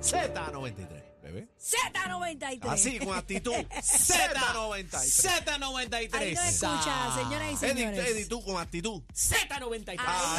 Z93, 0.00 1.22
bebé. 1.22 1.48
Z93. 1.60 2.68
Así, 2.68 2.98
con 2.98 3.16
actitud. 3.18 3.52
Z93. 3.70 4.94
Ahí 4.94 5.10
Z93. 5.10 6.34
nos 6.34 6.44
escucha, 6.44 7.14
señoras 7.16 7.62
y 7.62 7.66
Eddie, 7.66 7.74
señores. 7.74 8.08
Eddie, 8.10 8.26
tú 8.26 8.42
con 8.44 8.58
actitud. 8.60 9.02
Z93. 9.12 9.96
Ah, 9.98 10.36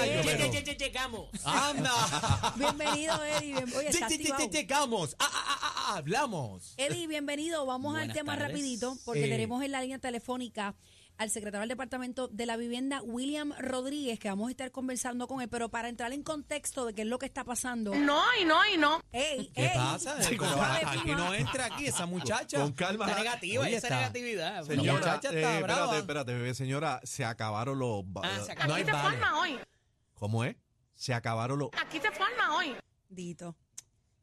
Ay, 0.00 0.10
eh, 0.10 0.22
lle- 0.64 0.76
Llegamos. 0.78 1.28
Anda. 1.44 2.52
Bienvenido, 2.56 3.24
Eddie. 3.24 3.54
Bien- 3.54 3.72
Oye, 3.76 3.88
está. 3.88 4.08
Llegamos. 4.08 5.16
Ah, 5.18 5.30
ah, 5.32 5.44
ah, 5.46 5.60
ah, 5.62 5.96
hablamos. 5.98 6.74
Eddie, 6.76 7.06
bienvenido. 7.06 7.64
Vamos 7.66 7.94
al 7.94 8.00
Buenas 8.00 8.16
tema 8.16 8.32
tardes. 8.36 8.48
rapidito 8.48 8.96
porque 9.04 9.26
Eh. 9.26 9.28
tenemos 9.28 9.62
en 9.62 9.70
la 9.72 9.80
línea 9.80 9.98
telefónica 9.98 10.74
al 11.18 11.30
secretario 11.30 11.60
del 11.60 11.68
Departamento 11.68 12.26
de 12.28 12.46
la 12.46 12.56
Vivienda, 12.56 13.00
William 13.02 13.52
Rodríguez, 13.58 14.18
que 14.18 14.28
vamos 14.28 14.48
a 14.48 14.50
estar 14.50 14.70
conversando 14.72 15.28
con 15.28 15.40
él, 15.40 15.48
pero 15.48 15.68
para 15.68 15.88
entrar 15.88 16.12
en 16.12 16.22
contexto 16.22 16.86
de 16.86 16.94
qué 16.94 17.02
es 17.02 17.08
lo 17.08 17.18
que 17.18 17.26
está 17.26 17.44
pasando. 17.44 17.94
No, 17.94 18.20
y 18.40 18.44
no, 18.44 18.58
y 18.72 18.76
no. 18.76 19.00
Ey, 19.12 19.50
¿Qué 19.54 19.66
ey, 19.66 19.70
pasa? 19.74 20.20
Sí, 20.22 20.36
Pero 20.38 20.62
aquí 20.86 21.10
no 21.12 21.32
entra 21.34 21.66
aquí 21.66 21.86
esa 21.86 22.06
muchacha. 22.06 22.58
Con 22.58 22.72
calma. 22.72 23.06
Está 23.08 23.22
negativa, 23.22 23.68
esa 23.68 23.76
está- 23.86 23.96
negatividad. 24.00 24.56
La 24.56 24.64
Señora, 24.64 25.20
eh, 25.22 25.40
brava. 25.62 25.84
espérate, 25.84 25.98
espérate, 25.98 26.34
bebé, 26.34 26.54
señora. 26.54 27.00
Se 27.04 27.24
acabaron 27.24 27.78
los. 27.78 28.04
Ah, 28.22 28.40
se 28.44 28.52
acabó. 28.52 28.68
no 28.68 28.74
Aquí 28.74 28.82
hay 28.82 28.86
se 28.86 29.00
forma 29.02 29.40
hoy. 29.40 29.58
¿Cómo 30.14 30.44
es? 30.44 30.56
Se 30.94 31.14
acabaron 31.14 31.58
los. 31.58 31.70
Aquí 31.84 32.00
se 32.00 32.10
forma 32.10 32.56
hoy. 32.56 32.74
Dito. 33.08 33.56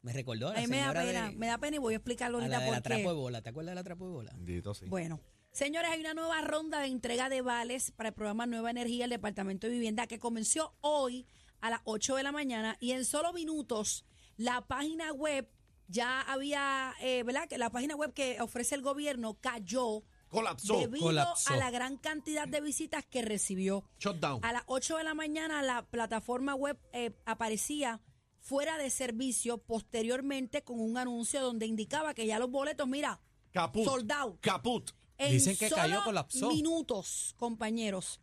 Me 0.01 0.13
recordó 0.13 0.49
a 0.49 0.53
la 0.53 0.67
me 0.67 0.77
da 0.77 0.93
pena, 0.93 1.29
de, 1.29 1.35
me 1.35 1.47
da 1.47 1.57
pena 1.57 1.75
y 1.75 1.79
voy 1.79 1.93
a 1.93 1.97
explicarlo 1.97 2.37
a 2.37 2.41
ahorita 2.41 2.57
la 2.59 2.65
de 2.65 2.71
la 2.71 2.81
trapo 2.81 3.09
de 3.09 3.15
bola. 3.15 3.41
¿Te 3.41 3.49
acuerdas 3.49 3.71
de 3.71 3.75
la 3.75 3.83
trapo 3.83 4.05
de 4.05 4.11
bola? 4.13 4.31
Dito, 4.37 4.73
sí. 4.73 4.85
Bueno, 4.87 5.19
señores, 5.59 5.91
hay 5.91 5.99
una 5.99 6.13
nueva 6.13 6.39
ronda 6.39 6.79
de 6.79 6.87
entrega 6.87 7.27
de 7.27 7.41
vales 7.41 7.91
para 7.91 8.09
el 8.09 8.15
programa 8.15 8.45
Nueva 8.45 8.71
Energía 8.71 9.03
del 9.03 9.09
Departamento 9.09 9.67
de 9.67 9.73
Vivienda 9.73 10.07
que 10.07 10.17
comenzó 10.17 10.73
hoy 10.79 11.27
a 11.59 11.69
las 11.69 11.81
8 11.83 12.15
de 12.15 12.23
la 12.23 12.31
mañana 12.31 12.77
y 12.79 12.91
en 12.91 13.03
solo 13.03 13.33
minutos 13.33 14.05
la 14.37 14.65
página 14.67 15.11
web 15.11 15.49
ya 15.89 16.21
había, 16.21 16.93
eh, 17.01 17.23
¿verdad? 17.23 17.49
Que 17.49 17.57
la 17.57 17.71
página 17.71 17.97
web 17.97 18.13
que 18.13 18.39
ofrece 18.39 18.75
el 18.75 18.81
gobierno 18.81 19.37
cayó 19.41 20.03
Colapsó. 20.29 20.79
debido 20.79 21.07
colapsó. 21.07 21.51
a 21.51 21.57
la 21.57 21.71
gran 21.71 21.97
cantidad 21.97 22.47
de 22.47 22.61
visitas 22.61 23.05
que 23.05 23.21
recibió. 23.21 23.83
Shutdown. 23.99 24.39
A 24.45 24.53
las 24.53 24.63
8 24.67 24.95
de 24.95 25.03
la 25.03 25.13
mañana 25.13 25.61
la 25.61 25.85
plataforma 25.85 26.55
web 26.55 26.79
eh, 26.93 27.11
aparecía 27.25 27.99
fuera 28.39 28.77
de 28.77 28.89
servicio 28.89 29.57
posteriormente 29.57 30.63
con 30.63 30.79
un 30.79 30.97
anuncio 30.97 31.41
donde 31.41 31.65
indicaba 31.65 32.13
que 32.13 32.25
ya 32.25 32.39
los 32.39 32.49
boletos, 32.49 32.87
mira, 32.87 33.19
Caput. 33.51 33.83
soldado. 33.83 34.37
Caput. 34.39 34.91
En 35.19 35.33
Dicen 35.33 35.57
que 35.57 35.69
cayó, 35.69 35.95
solo 35.95 36.05
colapsó. 36.05 36.49
minutos, 36.49 37.35
compañeros. 37.37 38.21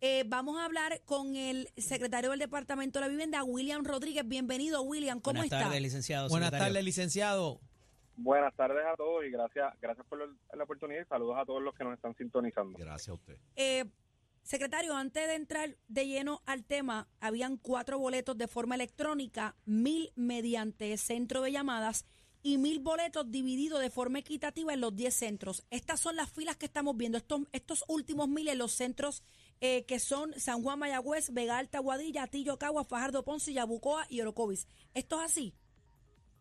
Eh, 0.00 0.22
vamos 0.28 0.58
a 0.58 0.64
hablar 0.64 1.02
con 1.04 1.34
el 1.34 1.68
secretario 1.76 2.30
del 2.30 2.38
Departamento 2.38 3.00
de 3.00 3.06
la 3.06 3.08
Vivienda, 3.08 3.42
William 3.42 3.84
Rodríguez. 3.84 4.26
Bienvenido, 4.26 4.82
William. 4.82 5.20
¿Cómo 5.20 5.40
Buenas 5.40 5.46
está? 5.46 5.64
tardes, 5.64 5.82
licenciado. 5.82 6.28
Buenas 6.28 6.52
tardes, 6.52 6.84
licenciado. 6.84 7.60
Buenas 8.14 8.54
tardes 8.54 8.84
a 8.86 8.94
todos 8.96 9.24
y 9.26 9.30
gracias 9.30 9.74
gracias 9.82 10.06
por 10.06 10.18
la 10.18 10.64
oportunidad 10.64 11.02
y 11.02 11.04
saludos 11.06 11.36
a 11.38 11.44
todos 11.44 11.62
los 11.62 11.74
que 11.74 11.82
nos 11.82 11.94
están 11.94 12.14
sintonizando. 12.16 12.78
Gracias 12.78 13.08
a 13.08 13.14
usted. 13.14 13.36
Eh, 13.56 13.84
secretario, 14.42 14.94
antes 14.96 15.26
de 15.26 15.34
entrar 15.34 15.76
de 15.88 16.06
lleno 16.06 16.42
al 16.46 16.64
tema, 16.64 17.08
habían 17.20 17.56
cuatro 17.56 17.98
boletos 17.98 18.38
de 18.38 18.46
forma 18.46 18.76
electrónica, 18.76 19.56
mil 19.64 20.12
mediante 20.14 20.96
centro 20.96 21.42
de 21.42 21.50
llamadas 21.52 22.06
y 22.46 22.58
mil 22.58 22.78
boletos 22.78 23.28
divididos 23.32 23.80
de 23.80 23.90
forma 23.90 24.20
equitativa 24.20 24.72
en 24.72 24.80
los 24.80 24.94
10 24.94 25.12
centros. 25.12 25.66
Estas 25.70 25.98
son 25.98 26.14
las 26.14 26.30
filas 26.30 26.56
que 26.56 26.66
estamos 26.66 26.96
viendo, 26.96 27.18
estos, 27.18 27.40
estos 27.50 27.84
últimos 27.88 28.28
mil 28.28 28.46
en 28.46 28.58
los 28.58 28.70
centros 28.70 29.24
eh, 29.60 29.84
que 29.86 29.98
son 29.98 30.32
San 30.34 30.62
Juan, 30.62 30.78
Mayagüez, 30.78 31.34
Vega 31.34 31.58
Alta, 31.58 31.80
Guadilla, 31.80 32.22
Atillo, 32.22 32.56
Cagua, 32.56 32.84
Fajardo, 32.84 33.24
Ponce, 33.24 33.52
Yabucoa 33.52 34.06
y 34.08 34.20
Orocovis. 34.20 34.68
¿Esto 34.94 35.20
es 35.20 35.24
así? 35.24 35.54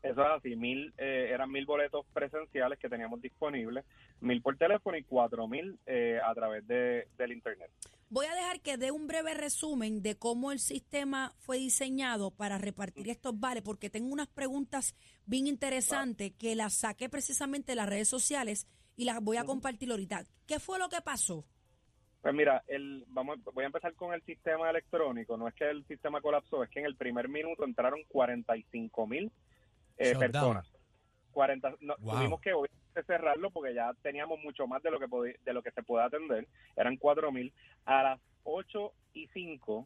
Eso 0.03 0.21
es 0.21 0.27
así, 0.38 0.55
mil, 0.55 0.93
eh, 0.99 1.31
eran 1.33 1.49
mil 1.49 1.66
boletos 1.66 2.05
presenciales 2.13 2.77
que 2.77 2.87
teníamos 2.87 3.19
disponibles, 3.19 3.83
mil 4.25 4.41
por 4.41 4.57
teléfono 4.57 4.97
y 4.97 5.03
cuatro 5.03 5.47
mil 5.47 5.79
eh, 5.85 6.19
a 6.23 6.33
través 6.33 6.67
de, 6.67 7.07
del 7.17 7.31
internet. 7.31 7.71
Voy 8.09 8.27
a 8.27 8.35
dejar 8.35 8.61
que 8.61 8.77
dé 8.77 8.91
un 8.91 9.07
breve 9.07 9.33
resumen 9.33 10.01
de 10.01 10.15
cómo 10.15 10.51
el 10.51 10.59
sistema 10.59 11.33
fue 11.39 11.57
diseñado 11.57 12.31
para 12.31 12.57
repartir 12.57 13.09
estos 13.09 13.39
vales, 13.39 13.63
porque 13.63 13.89
tengo 13.89 14.13
unas 14.13 14.27
preguntas 14.27 14.95
bien 15.25 15.47
interesantes 15.47 16.33
que 16.37 16.55
las 16.55 16.73
saqué 16.73 17.09
precisamente 17.09 17.71
de 17.71 17.77
las 17.77 17.89
redes 17.89 18.07
sociales 18.07 18.67
y 18.95 19.05
las 19.05 19.21
voy 19.21 19.37
a 19.37 19.45
compartir 19.45 19.91
ahorita. 19.91 20.23
¿Qué 20.45 20.59
fue 20.59 20.79
lo 20.79 20.89
que 20.89 21.01
pasó? 21.01 21.45
Pues 22.21 22.33
mira, 22.33 22.63
el, 22.67 23.05
vamos, 23.09 23.37
voy 23.53 23.63
a 23.63 23.67
empezar 23.67 23.93
con 23.93 24.13
el 24.13 24.21
sistema 24.23 24.69
electrónico. 24.69 25.37
No 25.37 25.47
es 25.47 25.53
que 25.53 25.69
el 25.69 25.85
sistema 25.85 26.21
colapsó, 26.21 26.63
es 26.63 26.69
que 26.69 26.79
en 26.79 26.85
el 26.85 26.95
primer 26.95 27.29
minuto 27.29 27.63
entraron 27.63 27.99
45 28.07 29.07
mil 29.07 29.31
eh, 29.97 30.15
personas. 30.15 30.67
40, 31.35 31.75
no, 31.81 31.96
Wow. 32.00 32.16
Tuvimos 32.16 32.40
que 32.41 32.53
obviamente 32.53 33.03
cerrarlo 33.06 33.50
porque 33.51 33.73
ya 33.73 33.91
teníamos 34.01 34.40
mucho 34.40 34.66
más 34.68 34.81
de 34.81 34.90
lo 34.90 35.00
que 35.00 35.07
podi- 35.07 35.38
de 35.44 35.53
lo 35.53 35.62
que 35.62 35.72
se 35.72 35.84
puede 35.84 36.06
atender. 36.06 36.47
Eran 36.78 36.96
4 36.96 37.29
mil. 37.31 37.51
A 37.85 38.01
las 38.03 38.19
8 38.46 38.94
y 39.13 39.28
5, 39.28 39.85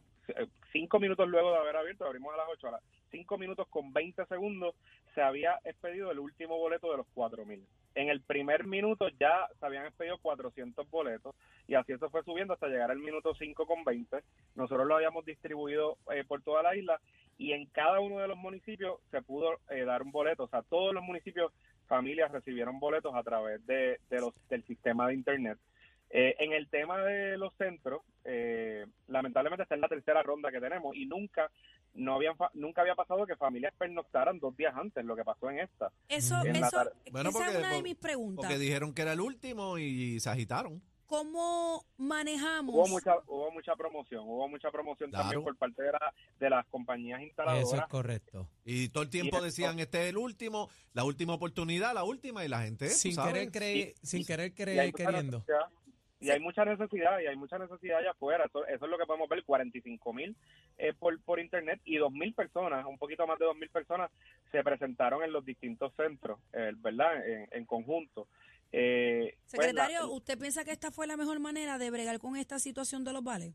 5 0.72 1.00
minutos 1.00 1.28
luego 1.28 1.50
de 1.52 1.58
haber 1.58 1.76
abierto, 1.76 2.06
abrimos 2.06 2.32
a 2.32 2.36
las 2.36 2.46
8, 2.52 2.68
a 2.68 2.70
las 2.72 2.82
5 3.10 3.36
minutos 3.36 3.66
con 3.68 3.92
20 3.92 4.24
segundos, 4.26 4.76
se 5.14 5.22
había 5.22 5.58
expedido 5.64 6.12
el 6.12 6.20
último 6.20 6.56
boleto 6.56 6.88
de 6.92 6.98
los 6.98 7.06
4 7.14 7.44
mil. 7.44 7.66
En 7.96 8.08
el 8.08 8.20
primer 8.20 8.64
minuto 8.66 9.08
ya 9.18 9.48
se 9.58 9.66
habían 9.66 9.86
expedido 9.86 10.18
400 10.18 10.88
boletos 10.88 11.34
y 11.66 11.74
así 11.74 11.92
eso 11.92 12.08
fue 12.10 12.22
subiendo 12.22 12.54
hasta 12.54 12.68
llegar 12.68 12.92
al 12.92 13.00
minuto 13.00 13.34
5 13.34 13.66
con 13.66 13.82
20. 13.84 14.18
Nosotros 14.54 14.86
lo 14.86 14.94
habíamos 14.94 15.24
distribuido 15.24 15.98
eh, 16.12 16.22
por 16.22 16.40
toda 16.42 16.62
la 16.62 16.76
isla 16.76 17.00
y 17.40 17.52
en 17.52 17.64
cada 17.66 18.00
uno 18.00 18.18
de 18.18 18.28
los 18.28 18.36
municipios 18.36 19.00
se 19.10 19.22
pudo 19.22 19.58
eh, 19.70 19.84
dar 19.84 20.02
un 20.02 20.12
boleto. 20.12 20.44
O 20.44 20.48
sea, 20.48 20.60
todos 20.62 20.92
los 20.92 21.02
municipios, 21.02 21.50
familias 21.88 22.30
recibieron 22.30 22.78
boletos 22.78 23.14
a 23.14 23.22
través 23.22 23.64
de, 23.66 23.98
de 24.10 24.20
los, 24.20 24.34
del 24.50 24.62
sistema 24.64 25.08
de 25.08 25.14
Internet. 25.14 25.58
Eh, 26.10 26.36
en 26.38 26.52
el 26.52 26.68
tema 26.68 26.98
de 27.02 27.38
los 27.38 27.54
centros, 27.54 28.02
eh, 28.24 28.84
lamentablemente 29.08 29.62
esta 29.62 29.74
es 29.74 29.80
la 29.80 29.88
tercera 29.88 30.22
ronda 30.22 30.50
que 30.52 30.60
tenemos 30.60 30.94
y 30.94 31.06
nunca 31.06 31.50
no 31.94 32.14
habían 32.16 32.36
fa- 32.36 32.50
nunca 32.54 32.82
había 32.82 32.94
pasado 32.94 33.26
que 33.26 33.36
familias 33.36 33.72
pernoctaran 33.78 34.38
dos 34.38 34.56
días 34.56 34.74
antes 34.76 35.04
lo 35.04 35.16
que 35.16 35.24
pasó 35.24 35.50
en 35.50 35.60
esta. 35.60 35.90
Eso, 36.08 36.36
En 36.44 36.56
eso, 36.56 36.66
esa 36.66 36.84
porque- 37.10 37.28
es 37.28 37.34
una 37.58 37.72
de 37.72 37.82
mis 37.82 37.96
preguntas. 37.96 38.44
Porque 38.44 38.58
dijeron 38.58 38.92
que 38.92 39.02
era 39.02 39.12
el 39.14 39.20
último 39.20 39.78
y 39.78 40.20
se 40.20 40.28
agitaron. 40.30 40.82
¿Cómo 41.14 41.84
manejamos? 41.98 42.72
Hubo 42.72 42.86
mucha 42.86 43.16
hubo 43.26 43.50
mucha 43.50 43.74
promoción, 43.74 44.22
hubo 44.28 44.46
mucha 44.48 44.70
promoción 44.70 45.10
Claro. 45.10 45.24
también 45.24 45.42
por 45.42 45.56
parte 45.56 45.82
de, 45.82 45.90
la- 45.90 46.14
de 46.38 46.50
las 46.50 46.64
compañías 46.68 47.20
instaladoras. 47.20 47.64
Eso 47.66 47.76
es 47.82 47.86
correcto. 47.88 48.48
Y 48.64 48.90
todo 48.90 49.02
el 49.02 49.10
tiempo 49.10 49.38
Y- 49.40 49.42
decían, 49.42 49.80
este 49.80 50.04
es 50.04 50.10
el 50.10 50.16
último, 50.16 50.70
la 50.92 51.02
última 51.02 51.34
oportunidad, 51.34 51.94
la 51.94 52.04
última, 52.04 52.44
y 52.44 52.48
la 52.48 52.62
gente, 52.62 52.90
Sin 52.90 53.14
sabes. 53.14 53.32
querer 53.32 53.50
creer, 53.50 53.94
sin 54.04 54.24
querer 54.24 54.54
creer 54.54 54.92
queriendo. 54.92 55.44
y 56.20 56.30
hay 56.30 56.38
mucha 56.38 56.64
necesidad 56.64 57.18
y 57.18 57.26
hay 57.26 57.34
mucha 57.34 57.58
necesidad 57.58 57.98
allá 57.98 58.10
afuera 58.12 58.44
eso, 58.44 58.64
eso 58.66 58.84
es 58.84 58.90
lo 58.90 58.96
que 58.98 59.06
podemos 59.06 59.28
ver 59.28 59.42
45 59.42 60.12
mil 60.12 60.36
eh, 60.78 60.92
por, 60.96 61.18
por 61.22 61.40
internet 61.40 61.80
y 61.84 61.96
2 61.96 62.12
mil 62.12 62.34
personas 62.34 62.84
un 62.86 62.98
poquito 62.98 63.26
más 63.26 63.38
de 63.38 63.46
2 63.46 63.56
mil 63.56 63.70
personas 63.70 64.10
se 64.52 64.62
presentaron 64.62 65.22
en 65.24 65.32
los 65.32 65.42
distintos 65.46 65.94
centros 65.96 66.38
eh, 66.52 66.72
verdad 66.76 67.26
en, 67.26 67.48
en 67.50 67.64
conjunto 67.64 68.28
Eh, 68.72 69.34
pues, 69.50 69.66
Secretario, 69.66 70.00
la- 70.00 70.06
¿usted 70.06 70.38
piensa 70.38 70.64
que 70.64 70.70
esta 70.70 70.90
fue 70.90 71.06
la 71.06 71.16
mejor 71.16 71.40
manera 71.40 71.76
de 71.78 71.90
bregar 71.90 72.18
con 72.18 72.36
esta 72.36 72.58
situación 72.58 73.04
de 73.04 73.12
los 73.12 73.24
vales? 73.24 73.54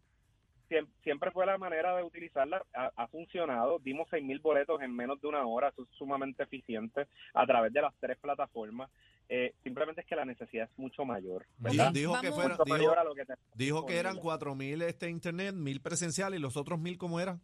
siem- 0.68 0.88
siempre 1.04 1.30
fue 1.30 1.46
la 1.46 1.60
manera 1.60 1.96
de 1.96 2.02
utilizarla, 2.04 2.66
ha, 2.74 2.92
ha 2.96 3.08
funcionado, 3.08 3.78
dimos 3.80 4.08
6 4.10 4.24
mil 4.24 4.40
boletos 4.40 4.82
en 4.82 4.92
menos 4.96 5.22
de 5.22 5.28
una 5.28 5.46
hora, 5.46 5.70
eso 5.70 5.84
es 5.84 5.90
sumamente 5.96 6.42
eficiente 6.42 7.08
a 7.36 7.46
través 7.46 7.72
de 7.72 7.82
las 7.82 7.94
tres 8.00 8.18
plataformas, 8.18 8.90
Eh, 9.28 9.56
simplemente 9.64 10.02
es 10.02 10.08
que 10.08 10.16
la 10.16 10.24
necesidad 10.24 10.70
es 10.72 10.78
mucho 10.78 11.04
mayor. 11.04 11.48
Dijo, 11.58 12.20
que 12.22 12.32
fuera, 12.32 12.50
dijo, 12.54 12.66
mayor 12.68 13.00
a 13.00 13.04
lo 13.04 13.16
que 13.16 13.24
dijo 13.56 13.84
que 13.84 13.94
eran 13.98 14.14
disponible. 14.14 14.22
cuatro 14.22 14.54
mil 14.54 14.82
este 14.84 15.10
internet, 15.10 15.56
mil 15.56 15.82
presenciales 15.82 16.38
y 16.40 16.42
los 16.44 16.56
otros 16.58 16.80
mil, 16.80 16.96
¿cómo 17.00 17.20
eran? 17.20 17.42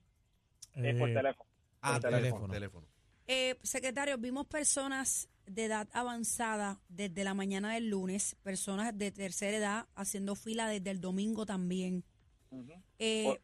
Eh, 0.76 0.94
por 1.00 1.10
Eh, 1.10 1.14
teléfono. 1.16 1.50
Ah, 1.82 1.94
Por 1.94 2.02
teléfono. 2.12 2.48
teléfono. 2.48 2.54
teléfono. 2.54 2.88
Eh, 3.26 3.56
secretario, 3.64 4.16
vimos 4.20 4.46
personas 4.46 5.28
de 5.48 5.66
edad 5.66 5.88
avanzada 5.94 6.80
desde 6.90 7.24
la 7.24 7.34
mañana 7.34 7.74
del 7.74 7.90
lunes, 7.90 8.36
personas 8.44 8.98
de 8.98 9.12
tercera 9.12 9.58
edad 9.58 9.86
haciendo 9.96 10.36
fila 10.36 10.68
desde 10.68 10.92
el 10.92 11.02
domingo 11.02 11.46
también. 11.46 12.04
Eh, 13.00 13.24
Por- 13.26 13.42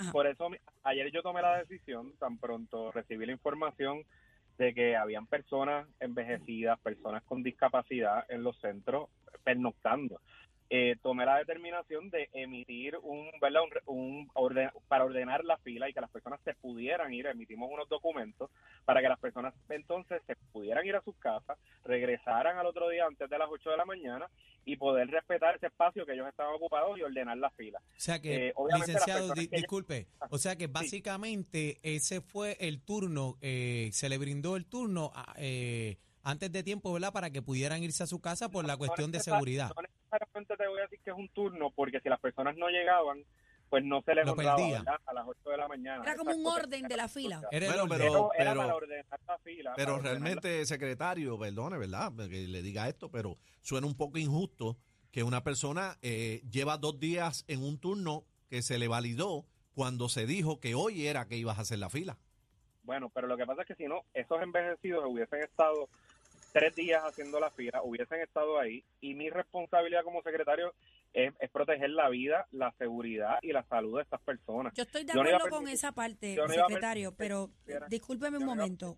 Ajá. 0.00 0.12
Por 0.12 0.26
eso 0.28 0.48
ayer 0.84 1.10
yo 1.10 1.22
tomé 1.22 1.42
la 1.42 1.58
decisión, 1.58 2.12
tan 2.18 2.38
pronto 2.38 2.92
recibí 2.92 3.26
la 3.26 3.32
información 3.32 4.04
de 4.56 4.72
que 4.72 4.94
habían 4.96 5.26
personas 5.26 5.88
envejecidas, 5.98 6.78
personas 6.80 7.24
con 7.24 7.42
discapacidad 7.42 8.24
en 8.28 8.44
los 8.44 8.56
centros 8.60 9.08
pernoctando. 9.42 10.20
Eh, 10.70 10.96
tomé 11.02 11.24
la 11.24 11.38
determinación 11.38 12.10
de 12.10 12.28
emitir 12.34 12.96
un, 13.02 13.30
¿verdad? 13.40 13.62
un, 13.86 14.28
orden, 14.34 14.68
para 14.86 15.04
ordenar 15.04 15.42
la 15.44 15.56
fila 15.58 15.88
y 15.88 15.94
que 15.94 16.00
las 16.02 16.10
personas 16.10 16.40
se 16.44 16.52
pudieran 16.54 17.12
ir. 17.14 17.26
Emitimos 17.26 17.70
unos 17.72 17.88
documentos 17.88 18.50
para 18.84 19.00
que 19.00 19.08
las 19.08 19.18
personas 19.18 19.54
entonces 19.70 20.20
se 20.26 20.36
pudieran 20.52 20.84
ir 20.86 20.94
a 20.96 21.02
sus 21.02 21.16
casas, 21.16 21.56
regresaran 21.84 22.58
al 22.58 22.66
otro 22.66 22.88
día 22.90 23.06
antes 23.06 23.30
de 23.30 23.38
las 23.38 23.48
8 23.50 23.70
de 23.70 23.76
la 23.78 23.86
mañana 23.86 24.26
y 24.66 24.76
poder 24.76 25.08
respetar 25.08 25.56
ese 25.56 25.68
espacio 25.68 26.04
que 26.04 26.12
ellos 26.12 26.28
estaban 26.28 26.54
ocupados 26.54 26.98
y 26.98 27.02
ordenar 27.02 27.38
la 27.38 27.48
fila. 27.50 27.78
O 27.78 28.00
sea 28.00 28.20
que, 28.20 28.48
Eh, 28.48 28.54
licenciado, 28.76 29.32
di- 29.32 29.48
que 29.48 29.56
disculpe, 29.56 30.06
o 30.30 30.36
sea 30.36 30.56
que 30.56 30.66
básicamente 30.66 31.78
ese 31.82 32.20
fue 32.20 32.58
el 32.60 32.82
turno, 32.82 33.38
eh, 33.40 33.88
se 33.92 34.10
le 34.10 34.18
brindó 34.18 34.56
el 34.56 34.66
turno 34.66 35.12
a- 35.14 35.34
eh, 35.38 35.96
antes 36.22 36.50
de 36.52 36.62
tiempo, 36.62 36.92
¿verdad? 36.92 37.12
Para 37.12 37.30
que 37.30 37.42
pudieran 37.42 37.82
irse 37.82 38.02
a 38.02 38.06
su 38.06 38.20
casa 38.20 38.50
por 38.50 38.64
la 38.66 38.76
cuestión 38.76 39.10
de 39.12 39.20
seguridad. 39.20 39.72
No 39.74 39.82
necesariamente 39.82 40.56
te 40.56 40.66
voy 40.68 40.78
a 40.78 40.82
decir 40.82 41.00
que 41.04 41.10
es 41.10 41.16
un 41.16 41.28
turno, 41.30 41.70
porque 41.74 42.00
si 42.00 42.08
las 42.08 42.20
personas 42.20 42.56
no 42.56 42.68
llegaban, 42.68 43.24
pues 43.68 43.84
no 43.84 44.00
se 44.02 44.14
les 44.14 44.24
Lo 44.24 44.32
honraba. 44.32 44.56
¿verdad? 44.70 45.00
a 45.06 45.12
las 45.12 45.26
8 45.28 45.50
de 45.50 45.56
la 45.58 45.68
mañana. 45.68 46.02
Era 46.02 46.14
como 46.16 46.30
un 46.30 46.40
Exacto. 46.40 46.62
orden 46.64 46.88
de 46.88 46.96
la 46.96 47.08
fila. 47.08 47.42
Era 47.50 47.66
el 47.66 47.72
Bueno, 47.72 47.82
orden. 47.84 47.98
pero- 47.98 48.30
Pero 48.36 48.42
era 48.50 48.54
para 48.54 48.74
ordenar 48.74 49.20
la 49.26 49.38
fila. 49.38 49.72
Pero 49.76 49.94
ordenar 49.96 50.12
realmente, 50.22 50.64
secretario, 50.66 51.38
perdone, 51.38 51.76
¿verdad? 51.78 52.12
Que 52.16 52.48
le 52.48 52.62
diga 52.62 52.88
esto, 52.88 53.10
pero 53.10 53.36
suena 53.60 53.86
un 53.86 53.94
poco 53.94 54.16
injusto 54.18 54.78
que 55.10 55.22
una 55.22 55.42
persona 55.44 55.98
eh, 56.02 56.42
lleva 56.50 56.78
dos 56.78 56.98
días 56.98 57.44
en 57.48 57.62
un 57.62 57.78
turno 57.78 58.24
que 58.48 58.62
se 58.62 58.78
le 58.78 58.88
validó 58.88 59.44
cuando 59.74 60.08
se 60.08 60.26
dijo 60.26 60.60
que 60.60 60.74
hoy 60.74 61.06
era 61.06 61.28
que 61.28 61.36
ibas 61.36 61.58
a 61.58 61.62
hacer 61.62 61.78
la 61.78 61.90
fila. 61.90 62.16
Bueno, 62.88 63.10
pero 63.10 63.26
lo 63.26 63.36
que 63.36 63.44
pasa 63.44 63.60
es 63.60 63.68
que 63.68 63.74
si 63.74 63.84
no, 63.84 64.00
esos 64.14 64.40
envejecidos 64.40 65.04
hubiesen 65.06 65.42
estado 65.42 65.90
tres 66.54 66.74
días 66.74 67.02
haciendo 67.04 67.38
la 67.38 67.50
fila, 67.50 67.82
hubiesen 67.82 68.22
estado 68.22 68.58
ahí 68.58 68.82
y 69.02 69.12
mi 69.12 69.28
responsabilidad 69.28 70.02
como 70.04 70.22
secretario 70.22 70.72
es, 71.12 71.34
es 71.38 71.50
proteger 71.50 71.90
la 71.90 72.08
vida, 72.08 72.46
la 72.50 72.72
seguridad 72.78 73.40
y 73.42 73.52
la 73.52 73.62
salud 73.64 73.96
de 73.96 74.04
estas 74.04 74.22
personas. 74.22 74.72
Yo 74.72 74.84
estoy 74.84 75.04
de 75.04 75.12
no 75.12 75.20
acuerdo 75.20 75.50
con 75.50 75.68
esa 75.68 75.92
parte, 75.92 76.34
no 76.34 76.48
secretario, 76.48 77.12
pero 77.14 77.50
discúlpeme 77.90 78.38
un 78.38 78.46
momento. 78.46 78.96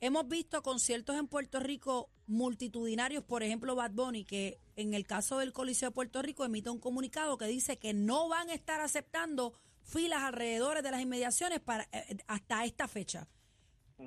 Hemos 0.00 0.28
visto 0.28 0.62
conciertos 0.62 1.16
en 1.16 1.26
Puerto 1.26 1.58
Rico 1.58 2.10
multitudinarios, 2.28 3.24
por 3.24 3.42
ejemplo, 3.42 3.74
Bad 3.74 3.90
Bunny, 3.94 4.24
que 4.24 4.60
en 4.76 4.94
el 4.94 5.08
caso 5.08 5.40
del 5.40 5.52
Coliseo 5.52 5.88
de 5.88 5.94
Puerto 5.96 6.22
Rico 6.22 6.44
emite 6.44 6.70
un 6.70 6.78
comunicado 6.78 7.36
que 7.36 7.46
dice 7.46 7.80
que 7.80 7.94
no 7.94 8.28
van 8.28 8.48
a 8.50 8.54
estar 8.54 8.80
aceptando 8.80 9.54
filas 9.88 10.22
alrededor 10.22 10.82
de 10.82 10.90
las 10.90 11.00
inmediaciones 11.00 11.60
para 11.60 11.88
eh, 11.92 12.18
hasta 12.26 12.64
esta 12.64 12.86
fecha. 12.88 13.26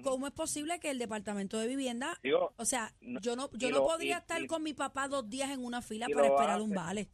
¿Cómo 0.03 0.25
es 0.25 0.31
posible 0.31 0.79
que 0.79 0.89
el 0.89 0.99
Departamento 0.99 1.57
de 1.59 1.67
Vivienda, 1.67 2.17
Digo, 2.23 2.53
o 2.55 2.63
sea, 2.63 2.93
no- 3.01 3.19
yo 3.19 3.35
no 3.35 3.49
yo 3.51 3.69
no 3.71 3.79
lo- 3.79 3.85
podría 3.87 4.15
y- 4.15 4.19
estar 4.19 4.41
y- 4.41 4.47
con 4.47 4.63
mi 4.63 4.73
papá 4.73 5.09
dos 5.09 5.29
días 5.29 5.49
en 5.49 5.65
una 5.65 5.81
fila 5.81 6.07
para 6.13 6.27
esperar 6.27 6.61
un 6.61 6.69
vale? 6.73 7.09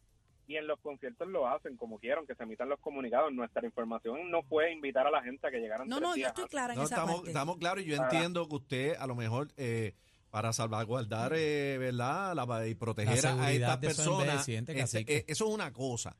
y 0.45 0.55
en 0.57 0.67
los 0.67 0.79
conciertos 0.79 1.27
lo 1.27 1.47
hacen 1.47 1.75
como 1.75 1.97
quieran, 1.99 2.25
que 2.27 2.35
se 2.35 2.43
emitan 2.43 2.69
los 2.69 2.79
comunicados. 2.79 3.33
Nuestra 3.33 3.65
información 3.65 4.29
no 4.31 4.43
fue 4.43 4.71
invitar 4.71 5.05
a 5.07 5.11
la 5.11 5.21
gente 5.23 5.45
a 5.47 5.51
que 5.51 5.57
llegaran 5.57 5.87
No, 5.89 5.97
tres 5.97 6.07
no, 6.09 6.15
yo 6.15 6.27
estoy 6.27 6.43
antes. 6.43 6.51
clara 6.51 6.73
en 6.73 6.79
No, 6.79 6.85
esa 6.85 6.95
estamos, 6.95 7.15
parte. 7.15 7.29
estamos 7.31 7.57
claros 7.57 7.83
y 7.83 7.87
yo 7.87 7.97
Para- 7.97 8.09
entiendo 8.11 8.47
que 8.47 8.55
usted 8.55 8.95
a 8.97 9.07
lo 9.07 9.15
mejor 9.15 9.47
eh, 9.57 9.95
para 10.29 10.53
salvaguardar, 10.53 11.33
eh, 11.35 11.77
¿verdad? 11.79 12.35
La- 12.35 12.67
y 12.67 12.75
proteger 12.75 13.23
La 13.23 13.43
a 13.43 13.51
estas 13.51 13.77
personas. 13.77 14.35
cacique. 14.45 15.17
eh, 15.17 15.25
eso 15.27 15.47
es 15.47 15.53
una 15.53 15.73
cosa 15.73 16.15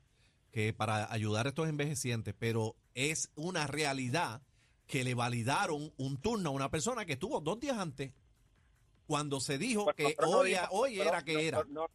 que 0.57 0.74
para 0.74 1.13
ayudar 1.13 1.45
a 1.45 1.50
estos 1.50 1.69
envejecientes, 1.69 2.33
pero 2.39 2.75
es 2.95 3.30
una 3.36 3.68
realidad 3.68 4.42
que 4.88 5.04
le 5.04 5.13
validaron 5.13 5.94
un 5.98 6.18
turno 6.18 6.50
a 6.50 6.51
una 6.51 6.71
persona 6.71 7.06
que 7.06 7.13
estuvo 7.13 7.39
dos 7.42 7.59
días 7.59 7.77
antes 7.77 8.12
cuando 9.06 9.39
se 9.39 9.59
dijo 9.59 9.83
Pues 9.83 9.95
que 9.95 10.15
no 10.19 10.30
hoy, 10.30 10.56
hoy 10.71 11.00
era 11.00 11.21
que 11.24 11.48
era. 11.48 11.63
no- 11.69 11.86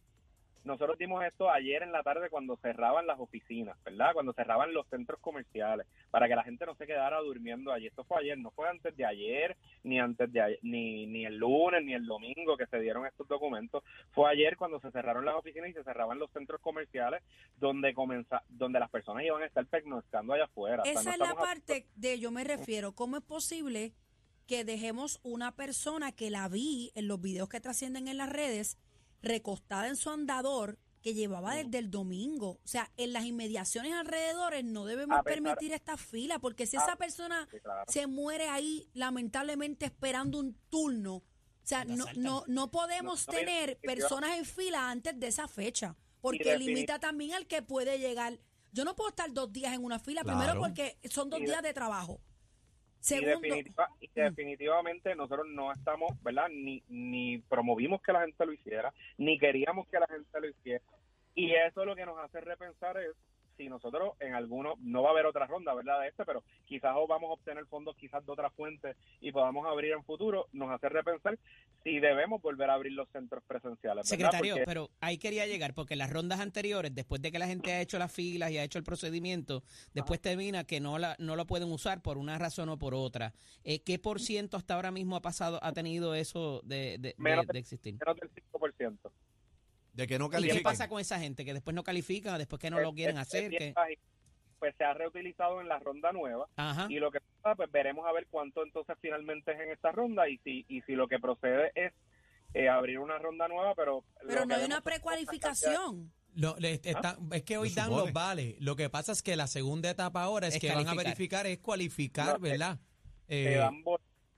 nosotros 0.63 0.97
dimos 0.97 1.23
esto 1.25 1.49
ayer 1.49 1.83
en 1.83 1.91
la 1.91 2.03
tarde 2.03 2.29
cuando 2.29 2.57
cerraban 2.57 3.05
las 3.05 3.19
oficinas, 3.19 3.77
¿verdad? 3.83 4.13
Cuando 4.13 4.33
cerraban 4.33 4.73
los 4.73 4.87
centros 4.87 5.19
comerciales, 5.19 5.87
para 6.09 6.27
que 6.27 6.35
la 6.35 6.43
gente 6.43 6.65
no 6.65 6.75
se 6.75 6.87
quedara 6.87 7.19
durmiendo 7.19 7.71
allí. 7.71 7.87
Esto 7.87 8.03
fue 8.03 8.19
ayer, 8.19 8.37
no 8.37 8.51
fue 8.51 8.69
antes 8.69 8.95
de 8.95 9.05
ayer, 9.05 9.57
ni 9.83 9.99
antes 9.99 10.31
de 10.31 10.41
ayer, 10.41 10.59
ni, 10.61 11.05
ni 11.05 11.25
el 11.25 11.37
lunes, 11.37 11.83
ni 11.83 11.93
el 11.93 12.05
domingo 12.05 12.57
que 12.57 12.67
se 12.67 12.79
dieron 12.79 13.05
estos 13.05 13.27
documentos. 13.27 13.83
Fue 14.11 14.29
ayer 14.29 14.57
cuando 14.57 14.79
se 14.79 14.91
cerraron 14.91 15.25
las 15.25 15.35
oficinas 15.35 15.69
y 15.69 15.73
se 15.73 15.83
cerraban 15.83 16.19
los 16.19 16.31
centros 16.31 16.61
comerciales 16.61 17.21
donde 17.57 17.93
comenza, 17.93 18.43
donde 18.49 18.79
las 18.79 18.89
personas 18.89 19.23
iban 19.23 19.41
a 19.41 19.45
estar 19.45 19.65
pernoctando 19.65 20.33
allá 20.33 20.45
afuera. 20.45 20.81
O 20.81 20.85
sea, 20.85 20.93
Esa 20.93 21.03
no 21.03 21.11
es 21.11 21.29
la 21.29 21.35
parte 21.35 21.87
de 21.95 22.19
yo 22.19 22.31
me 22.31 22.43
refiero. 22.43 22.93
¿Cómo 22.93 23.17
es 23.17 23.23
posible 23.23 23.93
que 24.47 24.63
dejemos 24.63 25.19
una 25.23 25.55
persona 25.55 26.11
que 26.11 26.29
la 26.29 26.47
vi 26.49 26.91
en 26.95 27.07
los 27.07 27.21
videos 27.21 27.49
que 27.49 27.61
trascienden 27.61 28.07
en 28.07 28.17
las 28.17 28.29
redes 28.29 28.77
recostada 29.23 29.87
en 29.87 29.95
su 29.95 30.09
andador 30.11 30.77
que 31.01 31.13
llevaba 31.15 31.55
desde 31.55 31.79
el 31.79 31.89
domingo? 31.89 32.59
O 32.63 32.67
sea, 32.67 32.91
en 32.97 33.13
las 33.13 33.25
inmediaciones 33.25 33.93
alrededores 33.93 34.63
no 34.63 34.85
debemos 34.85 35.19
pesar- 35.23 35.41
permitir 35.41 35.73
esta 35.73 35.97
fila 35.97 36.37
porque 36.39 36.67
si 36.67 36.77
Ah, 36.77 36.83
esa 36.85 36.95
persona 36.97 37.47
Sí, 37.51 37.59
claro. 37.59 37.83
se 37.87 38.05
muere 38.07 38.49
ahí 38.49 38.87
lamentablemente 38.93 39.85
esperando 39.85 40.39
un 40.39 40.53
turno, 40.69 41.15
o 41.15 41.23
sea, 41.65 41.85
no, 41.85 42.05
no, 42.15 42.43
no 42.47 42.69
podemos 42.71 43.25
No, 43.27 43.33
no, 43.33 43.39
tener 43.39 43.79
personas 43.79 44.37
en 44.37 44.45
fila 44.45 44.89
antes 44.91 45.19
de 45.19 45.27
esa 45.27 45.47
fecha 45.47 45.95
porque 46.21 46.57
limita 46.57 46.99
también 46.99 47.33
al 47.33 47.47
que 47.47 47.61
puede 47.61 47.99
llegar. 47.99 48.39
Yo 48.71 48.85
no 48.85 48.95
puedo 48.95 49.09
estar 49.09 49.31
dos 49.33 49.51
días 49.51 49.73
en 49.73 49.83
una 49.83 49.99
fila, 49.99 50.21
Claro. 50.23 50.39
primero 50.39 50.59
porque 50.59 50.97
son 51.09 51.29
dos 51.29 51.39
días 51.41 51.61
de 51.61 51.73
trabajo. 51.73 52.19
Y, 53.19 53.25
definitiva- 53.49 53.89
y 53.99 54.09
definitivamente 54.15 55.15
nosotros 55.15 55.45
no 55.49 55.71
estamos, 55.71 56.11
¿verdad? 56.23 56.47
Ni, 56.49 56.81
ni 56.87 57.37
promovimos 57.39 58.01
que 58.01 58.13
la 58.13 58.21
gente 58.21 58.45
lo 58.45 58.53
hiciera, 58.53 58.93
ni 59.17 59.37
queríamos 59.37 59.87
que 59.89 59.99
la 59.99 60.07
gente 60.07 60.39
lo 60.39 60.47
hiciera. 60.47 60.83
Y 61.35 61.53
eso 61.53 61.83
lo 61.83 61.95
que 61.95 62.05
nos 62.05 62.17
hace 62.19 62.39
repensar 62.41 62.95
es 62.97 63.11
si 63.57 63.69
nosotros 63.69 64.13
en 64.19 64.33
alguno, 64.33 64.75
no 64.79 65.01
va 65.03 65.09
a 65.09 65.11
haber 65.11 65.25
otra 65.25 65.45
ronda, 65.47 65.73
¿verdad? 65.73 66.01
De 66.01 66.07
este, 66.07 66.25
pero 66.25 66.43
quizás 66.65 66.93
o 66.95 67.07
vamos 67.07 67.29
a 67.29 67.33
obtener 67.33 67.65
fondos 67.67 67.95
quizás 67.95 68.25
de 68.25 68.31
otras 68.31 68.53
fuentes 68.53 68.95
y 69.21 69.31
podamos 69.31 69.65
abrir 69.67 69.91
en 69.91 70.03
futuro, 70.03 70.47
nos 70.53 70.71
hace 70.71 70.89
repensar 70.89 71.37
si 71.83 71.99
debemos 71.99 72.41
volver 72.41 72.69
a 72.69 72.73
abrir 72.75 72.93
los 72.93 73.09
centros 73.09 73.43
presenciales. 73.45 74.09
¿verdad? 74.09 74.31
Secretario, 74.31 74.55
Porque- 74.55 74.65
pero 74.65 74.89
ahí 75.01 75.17
quería 75.17 75.45
llegar, 75.45 75.73
porque 75.73 75.95
las 75.95 76.09
rondas 76.11 76.39
anteriores, 76.39 76.93
después 76.95 77.21
de 77.21 77.31
que 77.31 77.39
la 77.39 77.47
gente 77.47 77.71
ha 77.73 77.81
hecho 77.81 77.99
las 77.99 78.11
filas 78.11 78.51
y 78.51 78.57
ha 78.57 78.63
hecho 78.63 78.77
el 78.79 78.83
procedimiento, 78.85 79.63
después 79.93 80.19
termina 80.21 80.63
que 80.63 80.79
no 80.79 80.97
la 80.97 81.15
no 81.19 81.35
lo 81.35 81.45
pueden 81.45 81.71
usar 81.71 82.01
por 82.01 82.17
una 82.17 82.37
razón 82.37 82.69
o 82.69 82.77
por 82.77 82.93
otra. 82.95 83.33
Eh, 83.63 83.81
¿Qué 83.83 83.99
por 83.99 84.19
ciento 84.19 84.57
hasta 84.57 84.73
ahora 84.75 84.91
mismo 84.91 85.15
ha 85.15 85.21
pasado, 85.21 85.59
ha 85.61 85.71
tenido 85.73 86.15
eso 86.15 86.61
de, 86.63 86.97
de- 86.99 87.15
de 87.17 87.59
existir? 87.59 87.93
menos 87.99 88.17
del 88.19 88.31
5%. 88.51 89.11
De 89.93 90.07
que 90.07 90.17
no 90.19 90.29
¿Y 90.39 90.47
qué 90.49 90.59
pasa 90.61 90.87
con 90.89 90.99
esa 90.99 91.19
gente 91.19 91.45
que 91.45 91.53
después 91.53 91.75
no 91.75 91.83
califican, 91.83 92.37
después 92.39 92.59
que 92.59 92.69
no 92.69 92.79
lo 92.79 92.93
quieren 92.93 93.17
hacer? 93.17 93.49
que. 93.51 93.73
Pues 94.59 94.73
se 94.77 94.85
ha 94.85 94.93
reutilizado 94.93 95.59
en 95.59 95.67
la 95.67 95.77
ronda 95.79 96.11
nueva. 96.13 96.47
Ajá. 96.55 96.87
y 96.89 96.95
lo 96.97 97.11
que 97.11 97.19
pasa, 97.41 97.55
pues 97.55 97.69
veremos 97.71 98.05
a 98.07 98.13
ver 98.13 98.27
cuánto 98.31 98.63
entonces 98.63 98.95
finalmente 99.01 99.51
es 99.51 99.59
en 99.59 99.71
esta 99.71 99.91
ronda 99.91 100.27
y 100.29 100.37
si 100.39 100.65
y 100.69 100.81
si 100.83 100.93
lo 100.93 101.07
que 101.09 101.19
procede 101.19 101.71
es 101.75 101.91
eh, 102.53 102.69
abrir 102.69 102.99
una 102.99 103.17
ronda 103.19 103.47
nueva, 103.49 103.75
pero 103.75 104.03
pero 104.25 104.45
no 104.45 104.55
hay 104.55 104.63
una 104.63 104.81
precualificación. 104.81 106.11
Lo- 106.35 106.55
le- 106.57 106.79
está- 106.83 107.17
es 107.31 107.43
que 107.43 107.57
hoy 107.57 107.69
dan 107.69 107.89
los 107.91 108.11
vales. 108.13 108.55
Lo 108.59 108.75
que 108.75 108.89
pasa 108.89 109.11
es 109.11 109.21
que 109.21 109.35
la 109.35 109.47
segunda 109.47 109.89
etapa 109.89 110.23
ahora 110.23 110.47
es, 110.47 110.55
Es 110.55 110.61
que 110.61 110.69
van 110.69 110.79
a 110.87 110.95
calificar. 110.95 111.05
verificar, 111.43 111.47
es 111.47 111.59
cualificar, 111.59 112.39
No, 112.39 112.47
eh, 112.47 112.49
¿verdad? 112.51 112.79
se 113.27 113.53
Eh, 113.53 113.57
dan 113.57 113.83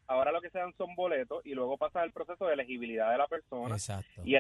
ahora 0.08 0.32
lo 0.32 0.42
que 0.42 0.50
se 0.50 0.58
dan 0.58 0.74
son 0.78 0.94
boletos 0.96 1.46
y 1.46 1.54
luego 1.54 1.78
pasa 1.78 2.04
el 2.04 2.12
proceso 2.12 2.46
de 2.48 2.54
elegibilidad 2.54 3.12
de 3.12 3.18
la 3.18 3.28
persona 3.28 3.76
exacto. 3.76 4.22
y 4.26 4.36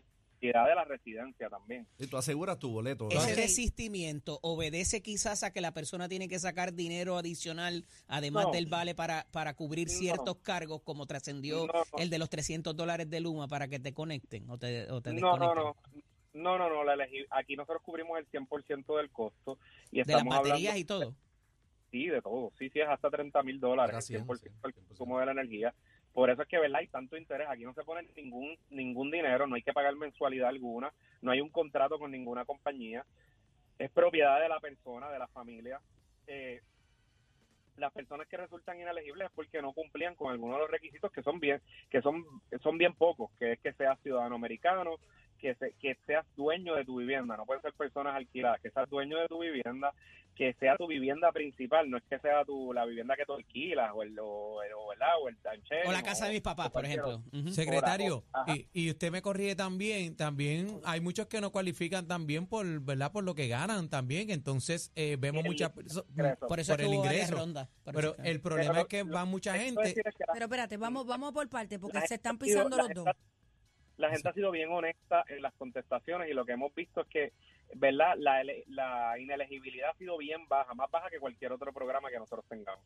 de 0.63 0.75
la 0.75 0.83
residencia 0.85 1.49
también. 1.49 1.85
Y 1.99 2.07
tú 2.07 2.17
aseguras 2.17 2.57
tu 2.59 2.69
boleto. 2.71 3.09
Ese 3.09 3.17
¿verdad? 3.19 3.35
desistimiento 3.35 4.39
obedece 4.41 5.01
quizás 5.01 5.43
a 5.43 5.51
que 5.51 5.61
la 5.61 5.73
persona 5.73 6.07
tiene 6.07 6.27
que 6.27 6.39
sacar 6.39 6.73
dinero 6.73 7.17
adicional, 7.17 7.85
además 8.07 8.45
No. 8.45 8.51
del 8.51 8.67
vale, 8.67 8.95
para, 8.95 9.25
para 9.31 9.53
cubrir 9.55 9.87
No. 9.87 9.93
ciertos 9.93 10.37
cargos, 10.37 10.81
como 10.83 11.05
trascendió 11.05 11.67
No, 11.67 11.73
el 11.97 12.09
de 12.09 12.17
los 12.19 12.29
300 12.29 12.75
dólares 12.75 13.09
de 13.09 13.19
Luma 13.19 13.47
para 13.47 13.67
que 13.67 13.79
te 13.79 13.93
conecten 13.93 14.49
o 14.49 14.57
te, 14.57 14.89
o 14.91 15.01
te 15.01 15.13
No, 15.13 15.37
no, 15.37 15.53
no. 15.55 15.75
No, 16.33 16.57
no, 16.57 16.67
no, 16.69 16.83
la 16.83 16.95
elegi- 16.95 17.25
aquí 17.29 17.55
nosotros 17.55 17.81
cubrimos 17.81 18.17
el 18.19 18.27
100% 18.27 18.97
del 18.97 19.09
costo 19.09 19.57
y 19.89 20.03
De 20.03 20.13
las 20.13 20.23
baterías 20.25 20.73
hablando 20.73 20.79
y 20.79 20.83
todo. 20.83 21.15
sí, 21.91 22.07
de 22.07 22.21
todo. 22.21 22.51
Sí, 22.59 22.69
sí, 22.71 22.79
es 22.81 22.87
hasta 22.89 23.09
30 23.09 23.41
mil 23.41 23.57
dólares, 23.57 23.95
el 24.09 24.17
100% 24.25 24.41
del 24.41 24.73
100%. 24.73 24.87
consumo 24.89 25.19
de 25.19 25.25
la 25.27 25.31
energía. 25.31 25.73
Por 26.15 26.29
eso 26.29 26.43
es 26.43 26.47
que, 26.47 26.57
¿verdad? 26.57 26.79
Hay 26.79 26.87
tanto 26.87 27.17
interés. 27.17 27.45
Aquí 27.49 27.65
no 27.65 27.73
se 27.73 27.83
pone 27.83 28.07
ningún 28.15 28.57
ningún 28.69 29.11
dinero, 29.11 29.47
no 29.47 29.55
hay 29.55 29.61
que 29.61 29.73
pagar 29.73 29.93
mensualidad 29.97 30.47
alguna, 30.47 30.93
no 31.21 31.29
hay 31.29 31.41
un 31.41 31.49
contrato 31.49 31.99
con 31.99 32.09
ninguna 32.09 32.45
compañía. 32.45 33.05
Es 33.77 33.91
propiedad 33.91 34.39
de 34.39 34.47
la 34.47 34.61
persona, 34.61 35.11
de 35.11 35.19
la 35.19 35.27
familia. 35.27 35.81
Eh, 36.27 36.61
las 37.75 37.91
personas 37.91 38.29
que 38.29 38.37
resultan 38.37 38.79
inelegibles 38.79 39.27
es 39.27 39.33
porque 39.35 39.61
no 39.61 39.73
cumplían 39.73 40.15
con 40.15 40.31
algunos 40.31 40.55
de 40.55 40.61
los 40.61 40.71
requisitos 40.71 41.11
que 41.11 41.21
son 41.21 41.41
bien 41.41 41.61
que 41.89 42.01
son 42.01 42.23
son 42.63 42.77
bien 42.77 42.93
pocos, 42.93 43.29
que 43.37 43.51
es 43.51 43.59
que 43.59 43.73
sea 43.73 43.97
ciudadano 43.97 44.35
americano, 44.35 44.95
que, 45.39 45.55
se- 45.55 45.73
que 45.81 45.95
seas 46.05 46.25
dueño 46.35 46.75
de 46.75 46.85
tu 46.85 46.97
vivienda, 46.97 47.37
no 47.37 47.45
pueden 47.45 47.61
ser 47.61 47.73
personas 47.73 48.15
alquiladas, 48.15 48.59
que 48.61 48.71
seas 48.71 48.89
dueño 48.89 49.19
de 49.19 49.27
tu 49.27 49.39
vivienda, 49.39 49.93
que 50.35 50.53
sea 50.59 50.75
tu 50.75 50.85
vivienda 50.87 51.31
principal, 51.31 51.89
no 51.89 51.95
es 51.97 52.03
que 52.09 52.19
sea 52.19 52.43
tu 52.43 52.73
la 52.73 52.85
vivienda 52.85 53.15
que 53.15 53.25
tú 53.25 53.33
alquilas 53.35 53.91
o 53.93 54.03
el, 54.03 54.17
o, 54.19 54.61
el- 54.63 54.73
o, 54.73 54.87
¿verdad? 54.89 55.09
o 55.21 55.29
el 55.29 55.37
tanchero. 55.37 55.87
O 55.89 55.93
la 55.93 56.03
casa 56.03 56.25
de 56.25 56.33
mis 56.33 56.41
papás, 56.41 56.69
por 56.71 56.83
ejemplo. 56.83 57.23
Secretario, 57.51 58.23
y, 58.47 58.67
y 58.73 58.89
usted 58.89 59.11
me 59.11 59.21
corrige 59.21 59.55
también, 59.55 60.15
también 60.17 60.81
hay 60.83 60.99
muchos 60.99 61.27
que 61.27 61.39
no 61.39 61.51
cualifican 61.51 62.05
también 62.07 62.47
por, 62.47 62.65
¿verdad? 62.81 63.11
Por 63.13 63.23
lo 63.23 63.33
que 63.33 63.47
ganan 63.47 63.89
también, 63.89 64.29
entonces 64.29 64.91
eh, 64.95 65.15
vemos 65.19 65.43
El 65.45 65.51
muchas 65.51 65.71
personas 65.71 66.09
ingreso. 66.09 66.47
Por 66.47 66.59
eso 66.59 66.73
por 66.73 66.81
el 66.81 66.93
ingreso. 66.93 67.35
rondas. 67.35 67.69
Por 67.85 67.93
Pero 67.95 68.15
el 68.23 68.41
problema 68.41 68.71
Pero 68.73 68.81
es 68.81 68.87
que 68.87 69.03
lo- 69.05 69.13
va 69.13 69.25
mucha 69.25 69.57
gente. 69.57 69.81
decir, 69.83 70.03
es 70.05 70.15
que 70.15 70.23
la- 70.27 70.33
Pero 70.33 70.45
espérate, 70.45 70.75
vamos, 70.77 71.05
vamos 71.07 71.31
por 71.31 71.47
parte, 71.47 71.79
porque 71.79 72.01
se 72.07 72.15
están 72.15 72.37
pisando 72.37 72.75
los 72.77 72.89
dos. 72.93 73.05
La 73.97 74.09
gente 74.09 74.27
ha 74.29 74.33
sido 74.33 74.51
bien 74.51 74.69
honesta 74.71 75.23
en 75.29 75.41
las 75.41 75.53
contestaciones 75.53 76.29
y 76.29 76.33
lo 76.33 76.45
que 76.45 76.51
hemos 76.53 76.73
visto 76.75 77.01
es 77.01 77.07
que, 77.07 77.33
¿verdad? 77.75 78.15
La, 78.17 78.43
la 78.67 79.17
inelegibilidad 79.19 79.91
ha 79.91 79.97
sido 79.97 80.17
bien 80.17 80.47
baja, 80.49 80.73
más 80.73 80.91
baja 80.91 81.09
que 81.09 81.19
cualquier 81.19 81.51
otro 81.53 81.71
programa 81.71 82.09
que 82.09 82.17
nosotros 82.19 82.45
tengamos. 82.49 82.83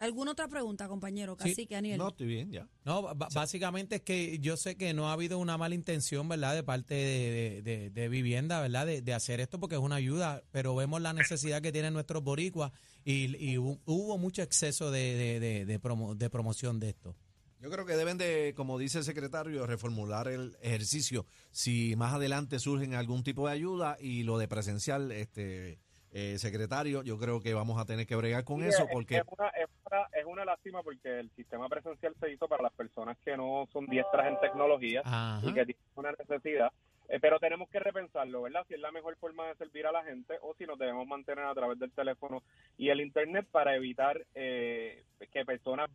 ¿Alguna 0.00 0.32
otra 0.32 0.48
pregunta, 0.48 0.88
compañero? 0.88 1.36
Sí. 1.40 1.50
Cacique, 1.50 1.76
Aniel. 1.76 1.96
No, 1.98 2.08
estoy 2.08 2.26
bien, 2.26 2.50
ya. 2.50 2.66
No, 2.84 3.14
básicamente 3.32 3.96
es 3.96 4.02
que 4.02 4.38
yo 4.40 4.56
sé 4.56 4.76
que 4.76 4.92
no 4.92 5.08
ha 5.08 5.12
habido 5.12 5.38
una 5.38 5.56
mala 5.56 5.76
intención, 5.76 6.28
¿verdad? 6.28 6.54
De 6.54 6.62
parte 6.64 6.94
de, 6.94 7.30
de- 7.30 7.62
de- 7.62 7.90
de 7.90 8.08
vivienda, 8.08 8.60
¿verdad? 8.60 8.84
De, 8.86 9.00
de 9.00 9.14
hacer 9.14 9.40
esto 9.40 9.60
porque 9.60 9.76
es 9.76 9.80
una 9.80 9.94
ayuda, 9.94 10.42
pero 10.50 10.74
vemos 10.74 11.00
la 11.00 11.12
necesidad 11.12 11.62
que 11.62 11.70
tienen 11.72 11.94
nuestros 11.94 12.22
boricuas 12.22 12.72
y, 13.04 13.34
y 13.36 13.56
hu- 13.56 13.80
hubo 13.86 14.18
mucho 14.18 14.42
exceso 14.42 14.90
de, 14.90 15.14
de, 15.14 15.40
de- 15.40 15.64
de 15.64 15.80
promo- 15.80 16.14
de 16.16 16.28
promoción 16.28 16.80
de 16.80 16.88
esto. 16.90 17.14
Yo 17.64 17.70
creo 17.70 17.86
que 17.86 17.96
deben 17.96 18.18
de, 18.18 18.52
como 18.54 18.76
dice 18.78 18.98
el 18.98 19.04
secretario, 19.04 19.66
reformular 19.66 20.28
el 20.28 20.54
ejercicio 20.60 21.24
si 21.50 21.96
más 21.96 22.12
adelante 22.12 22.58
surgen 22.58 22.92
algún 22.92 23.22
tipo 23.24 23.46
de 23.46 23.54
ayuda 23.54 23.96
y 23.98 24.22
lo 24.24 24.36
de 24.36 24.46
presencial, 24.48 25.10
este 25.10 25.78
eh, 26.12 26.36
secretario, 26.36 27.02
yo 27.02 27.16
creo 27.18 27.40
que 27.40 27.54
vamos 27.54 27.80
a 27.80 27.86
tener 27.86 28.06
que 28.06 28.16
bregar 28.16 28.44
con 28.44 28.60
Sí, 28.60 28.66
eso 28.66 28.82
es- 28.82 28.90
porque 28.92 29.16
Es 29.16 29.22
una, 29.30 29.48
es, 29.48 29.66
una, 29.90 30.02
es 30.20 30.24
una 30.26 30.44
lástima 30.44 30.82
porque 30.82 31.20
el 31.20 31.30
sistema 31.30 31.66
presencial 31.70 32.14
se 32.20 32.32
hizo 32.32 32.46
para 32.48 32.64
las 32.64 32.72
personas 32.74 33.16
que 33.24 33.34
no 33.34 33.66
son 33.72 33.86
diestras 33.86 34.26
en 34.26 34.38
tecnología 34.40 35.00
Ajá. 35.02 35.40
y 35.42 35.54
que 35.54 35.64
tienen 35.64 35.82
una 35.94 36.12
necesidad. 36.12 36.70
Eh, 37.08 37.18
pero 37.18 37.38
tenemos 37.38 37.70
que 37.70 37.78
repensarlo, 37.78 38.42
¿verdad? 38.42 38.64
Si 38.68 38.74
es 38.74 38.80
la 38.80 38.92
mejor 38.92 39.16
forma 39.16 39.46
de 39.48 39.54
servir 39.56 39.86
a 39.86 39.92
la 39.92 40.04
gente 40.04 40.34
o 40.42 40.54
si 40.58 40.66
nos 40.66 40.78
debemos 40.78 41.06
mantener 41.06 41.46
a 41.46 41.54
través 41.54 41.78
del 41.78 41.92
teléfono 41.92 42.42
y 42.76 42.90
el 42.90 43.00
Internet 43.00 43.46
para 43.50 43.74
evitar 43.74 44.22
eh, 44.34 45.02
que 45.32 45.44
personas 45.46 45.90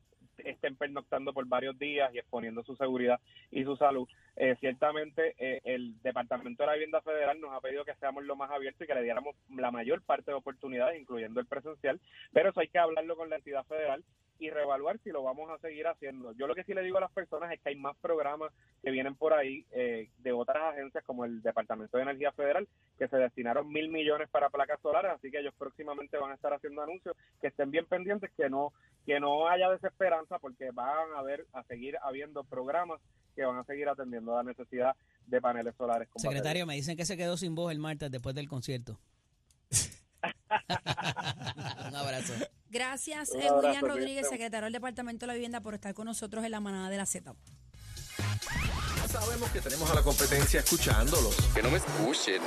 estén 0.46 0.76
pernoctando 0.76 1.34
por 1.34 1.46
varios 1.48 1.78
días 1.78 2.14
y 2.14 2.20
exponiendo 2.20 2.64
su 2.64 2.76
seguridad 2.76 3.20
y 3.52 3.64
su 3.64 3.76
salud. 3.76 4.08
Eh, 4.36 4.56
ciertamente 4.60 5.36
eh, 5.38 5.62
el 5.64 6.02
Departamento 6.02 6.64
de 6.64 6.68
la 6.68 6.74
Vivienda 6.74 7.02
Federal 7.02 7.40
nos 7.40 7.52
ha 7.52 7.62
pedido 7.62 7.86
que 7.86 7.96
seamos 7.96 8.24
lo 8.24 8.36
más 8.36 8.52
abiertos 8.52 8.82
y 8.82 8.88
que 8.88 8.96
le 8.96 9.04
diéramos 9.04 9.36
la 9.56 9.72
mayor 9.72 10.02
parte 10.02 10.32
de 10.32 10.38
oportunidades, 10.38 11.00
incluyendo 11.00 11.40
el 11.40 11.46
presencial, 11.46 12.00
pero 12.32 12.50
eso 12.50 12.60
hay 12.60 12.68
que 12.68 12.80
hablarlo 12.80 13.16
con 13.18 13.30
la 13.30 13.38
entidad 13.38 13.66
federal 13.66 14.04
y 14.40 14.50
reevaluar 14.50 15.00
si 15.04 15.12
lo 15.12 15.22
vamos 15.22 15.50
a 15.52 15.58
seguir 15.60 15.86
haciendo. 15.88 16.32
Yo 16.34 16.48
lo 16.48 16.56
que 16.56 16.64
sí 16.64 16.74
le 16.74 16.82
digo 16.82 16.98
a 16.98 17.02
las 17.02 17.12
personas 17.12 17.52
es 17.52 17.60
que 17.60 17.70
hay 17.70 17.76
más 17.76 17.96
programas 17.98 18.52
que 18.82 18.90
vienen 18.90 19.16
por 19.16 19.34
ahí 19.34 19.66
eh, 19.72 20.10
de 20.20 20.32
otras 20.32 20.74
agencias 20.74 21.04
como 21.04 21.26
el 21.26 21.42
Departamento 21.42 21.98
de 21.98 22.04
Energía 22.04 22.32
Federal 22.32 22.68
que 22.98 23.08
se 23.08 23.18
destinaron 23.18 23.68
mil 23.70 23.90
millones 23.90 24.30
para 24.30 24.50
placas 24.50 24.80
solares, 24.82 25.12
así 25.12 25.30
que 25.30 25.40
ellos 25.40 25.54
próximamente 25.58 26.18
van 26.18 26.32
a 26.32 26.36
estar 26.36 26.54
haciendo 26.54 26.82
anuncios 26.82 27.16
que 27.42 27.48
estén 27.48 27.70
bien 27.70 27.86
pendientes, 27.86 28.32
que 28.36 28.50
no 28.50 28.74
que 29.06 29.20
no 29.20 29.48
haya 29.48 29.70
desesperanza 29.70 30.40
porque 30.40 30.72
van 30.72 31.14
a 31.16 31.22
ver 31.22 31.46
a 31.54 31.64
seguir 31.64 31.98
habiendo 32.02 32.44
programas 32.44 33.02
que 33.36 33.44
van 33.44 33.58
a 33.58 33.64
seguir 33.64 33.90
atendiendo 33.90 34.36
la 34.36 34.44
necesidad 34.44 34.96
de 35.26 35.42
paneles 35.42 35.76
solares. 35.76 36.10
Secretario, 36.16 36.66
me 36.66 36.76
dicen 36.76 36.98
que 36.98 37.06
se 37.06 37.18
quedó 37.18 37.38
sin 37.38 37.56
voz 37.56 37.72
el 37.72 37.80
martes 37.80 38.12
después 38.12 38.36
del 38.36 38.48
concierto. 38.48 39.00
Un 41.88 41.96
abrazo. 41.96 42.34
Gracias, 42.70 43.34
eh, 43.34 43.48
abrazo, 43.48 43.68
William 43.68 43.84
Rodríguez, 43.84 44.30
secretario 44.30 44.66
del 44.66 44.74
Departamento 44.74 45.22
de 45.22 45.28
la 45.28 45.34
Vivienda, 45.34 45.62
por 45.62 45.74
estar 45.74 45.94
con 45.94 46.06
nosotros 46.06 46.46
en 46.46 46.52
la 46.52 46.60
manada 46.60 46.90
de 46.90 46.98
la 46.98 47.06
Z. 47.06 47.34
Sabemos 49.12 49.50
que 49.50 49.60
tenemos 49.60 49.90
a 49.90 49.96
la 49.96 50.04
competencia 50.04 50.60
escuchándolos. 50.60 51.36
Que 51.56 51.64
no 51.64 51.72
me 51.72 51.78
escuchen. 51.78 52.42